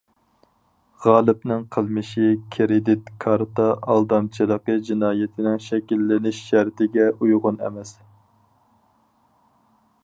غالىپنىڭ 1.01 1.59
قىلمىشى 1.75 2.23
كىرېدىت 2.55 3.11
كارتا 3.25 3.67
ئالدامچىلىقى 3.95 4.79
جىنايىتىنىڭ 4.89 5.61
شەكىللىنىش 5.67 6.41
شەرتىگە 6.49 7.09
ئۇيغۇن 7.19 7.65
ئەمەس. 7.67 7.95